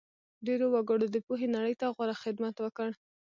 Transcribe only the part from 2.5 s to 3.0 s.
وکړ.